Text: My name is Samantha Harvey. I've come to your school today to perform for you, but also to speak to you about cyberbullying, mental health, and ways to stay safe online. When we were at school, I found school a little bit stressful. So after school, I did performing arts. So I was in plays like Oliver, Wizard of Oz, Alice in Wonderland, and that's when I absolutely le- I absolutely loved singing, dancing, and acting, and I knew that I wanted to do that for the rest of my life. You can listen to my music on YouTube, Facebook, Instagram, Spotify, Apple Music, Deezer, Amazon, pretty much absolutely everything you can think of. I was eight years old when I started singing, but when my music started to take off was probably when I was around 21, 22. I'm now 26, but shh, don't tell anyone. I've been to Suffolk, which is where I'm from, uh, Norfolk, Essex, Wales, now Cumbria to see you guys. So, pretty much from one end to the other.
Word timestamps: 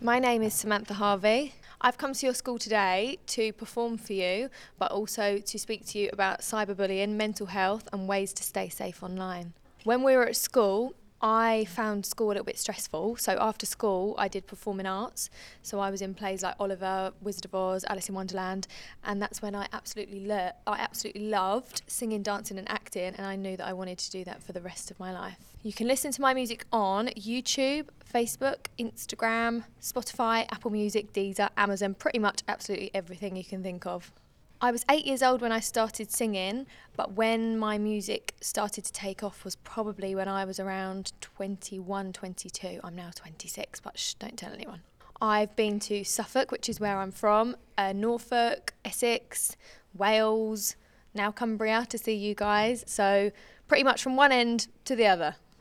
My 0.00 0.20
name 0.20 0.42
is 0.42 0.54
Samantha 0.54 0.94
Harvey. 0.94 1.54
I've 1.80 1.98
come 1.98 2.12
to 2.12 2.24
your 2.24 2.34
school 2.34 2.56
today 2.56 3.18
to 3.26 3.52
perform 3.52 3.98
for 3.98 4.12
you, 4.12 4.48
but 4.78 4.92
also 4.92 5.38
to 5.38 5.58
speak 5.58 5.86
to 5.86 5.98
you 5.98 6.10
about 6.12 6.38
cyberbullying, 6.40 7.16
mental 7.16 7.46
health, 7.46 7.88
and 7.92 8.06
ways 8.06 8.32
to 8.34 8.44
stay 8.44 8.68
safe 8.68 9.02
online. 9.02 9.54
When 9.82 10.04
we 10.04 10.14
were 10.14 10.28
at 10.28 10.36
school, 10.36 10.94
I 11.20 11.64
found 11.64 12.06
school 12.06 12.28
a 12.28 12.28
little 12.28 12.44
bit 12.44 12.58
stressful. 12.58 13.16
So 13.16 13.36
after 13.40 13.66
school, 13.66 14.14
I 14.18 14.28
did 14.28 14.46
performing 14.46 14.86
arts. 14.86 15.30
So 15.62 15.80
I 15.80 15.90
was 15.90 16.00
in 16.00 16.14
plays 16.14 16.44
like 16.44 16.54
Oliver, 16.60 17.12
Wizard 17.20 17.46
of 17.46 17.54
Oz, 17.56 17.84
Alice 17.88 18.08
in 18.08 18.14
Wonderland, 18.14 18.68
and 19.02 19.20
that's 19.20 19.42
when 19.42 19.56
I 19.56 19.66
absolutely 19.72 20.24
le- 20.24 20.54
I 20.68 20.78
absolutely 20.78 21.28
loved 21.28 21.82
singing, 21.88 22.22
dancing, 22.22 22.56
and 22.56 22.70
acting, 22.70 23.14
and 23.16 23.26
I 23.26 23.34
knew 23.34 23.56
that 23.56 23.66
I 23.66 23.72
wanted 23.72 23.98
to 23.98 24.10
do 24.12 24.22
that 24.24 24.44
for 24.44 24.52
the 24.52 24.60
rest 24.60 24.92
of 24.92 25.00
my 25.00 25.12
life. 25.12 25.38
You 25.64 25.72
can 25.72 25.88
listen 25.88 26.12
to 26.12 26.20
my 26.20 26.34
music 26.34 26.66
on 26.72 27.08
YouTube, 27.08 27.88
Facebook, 28.12 28.66
Instagram, 28.78 29.64
Spotify, 29.80 30.46
Apple 30.50 30.70
Music, 30.70 31.12
Deezer, 31.12 31.50
Amazon, 31.56 31.94
pretty 31.94 32.18
much 32.18 32.42
absolutely 32.48 32.90
everything 32.94 33.36
you 33.36 33.44
can 33.44 33.62
think 33.62 33.86
of. 33.86 34.12
I 34.60 34.72
was 34.72 34.84
eight 34.90 35.06
years 35.06 35.22
old 35.22 35.40
when 35.40 35.52
I 35.52 35.60
started 35.60 36.10
singing, 36.10 36.66
but 36.96 37.12
when 37.12 37.58
my 37.58 37.78
music 37.78 38.34
started 38.40 38.84
to 38.84 38.92
take 38.92 39.22
off 39.22 39.44
was 39.44 39.54
probably 39.54 40.16
when 40.16 40.26
I 40.26 40.44
was 40.44 40.58
around 40.58 41.12
21, 41.20 42.12
22. 42.12 42.80
I'm 42.82 42.96
now 42.96 43.10
26, 43.14 43.78
but 43.80 43.96
shh, 43.96 44.14
don't 44.14 44.36
tell 44.36 44.52
anyone. 44.52 44.80
I've 45.20 45.54
been 45.54 45.78
to 45.80 46.02
Suffolk, 46.02 46.50
which 46.50 46.68
is 46.68 46.80
where 46.80 46.98
I'm 46.98 47.12
from, 47.12 47.56
uh, 47.76 47.92
Norfolk, 47.92 48.74
Essex, 48.84 49.56
Wales, 49.94 50.74
now 51.14 51.30
Cumbria 51.30 51.86
to 51.88 51.98
see 51.98 52.14
you 52.14 52.34
guys. 52.34 52.84
So, 52.86 53.30
pretty 53.68 53.84
much 53.84 54.02
from 54.02 54.16
one 54.16 54.32
end 54.32 54.66
to 54.86 54.96
the 54.96 55.06
other. 55.06 55.36